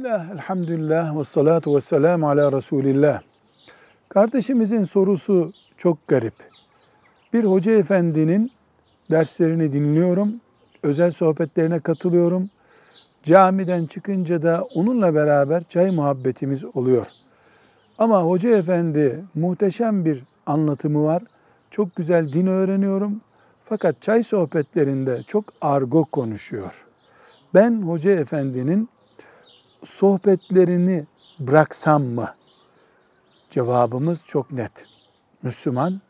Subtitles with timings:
[0.00, 3.20] Bismillah, elhamdülillah ve salatu ve selamu ala Resulillah.
[4.08, 6.34] Kardeşimizin sorusu çok garip.
[7.32, 8.50] Bir hoca efendinin
[9.10, 10.32] derslerini dinliyorum,
[10.82, 12.50] özel sohbetlerine katılıyorum.
[13.22, 17.06] Camiden çıkınca da onunla beraber çay muhabbetimiz oluyor.
[17.98, 21.22] Ama hoca efendi muhteşem bir anlatımı var.
[21.70, 23.20] Çok güzel din öğreniyorum.
[23.64, 26.86] Fakat çay sohbetlerinde çok argo konuşuyor.
[27.54, 28.88] Ben hoca efendinin
[29.84, 31.06] sohbetlerini
[31.38, 32.34] bıraksam mı?
[33.50, 34.86] Cevabımız çok net.
[35.42, 36.00] Müslüman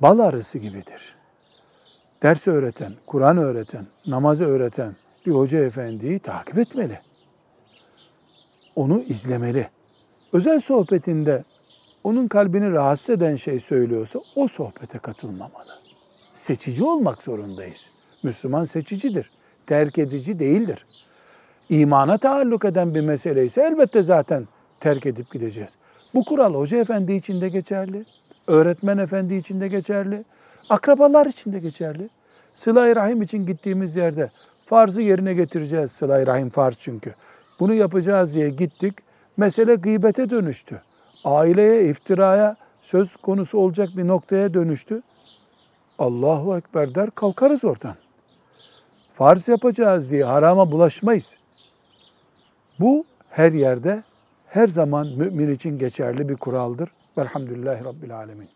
[0.00, 1.16] bal arısı gibidir.
[2.22, 6.98] Ders öğreten, Kur'an öğreten, namazı öğreten bir hoca efendiyi takip etmeli.
[8.76, 9.68] Onu izlemeli.
[10.32, 11.44] Özel sohbetinde
[12.04, 15.78] onun kalbini rahatsız eden şey söylüyorsa o sohbete katılmamalı.
[16.34, 17.90] Seçici olmak zorundayız.
[18.22, 19.30] Müslüman seçicidir.
[19.66, 20.86] Terk edici değildir
[21.80, 24.48] imana taalluk eden bir mesele ise elbette zaten
[24.80, 25.76] terk edip gideceğiz.
[26.14, 28.04] Bu kural hoca efendi için de geçerli,
[28.46, 30.24] öğretmen efendi için de geçerli,
[30.68, 32.08] akrabalar için de geçerli.
[32.54, 34.30] Sıla-i Rahim için gittiğimiz yerde
[34.66, 35.92] farzı yerine getireceğiz.
[35.92, 37.14] Sıla-i Rahim farz çünkü.
[37.60, 38.94] Bunu yapacağız diye gittik.
[39.36, 40.82] Mesele gıybete dönüştü.
[41.24, 45.02] Aileye, iftiraya söz konusu olacak bir noktaya dönüştü.
[45.98, 47.94] Allahu Ekber der kalkarız oradan.
[49.14, 51.41] Farz yapacağız diye harama bulaşmayız.
[52.82, 54.02] Bu her yerde,
[54.46, 56.90] her zaman mümin için geçerli bir kuraldır.
[57.18, 58.48] Velhamdülillahi Rabbil Alemin.